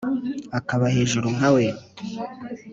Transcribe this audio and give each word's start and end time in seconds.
akaba 0.59 0.85
hejuru 0.95 1.27
nka 1.35 1.49
we, 1.55 1.65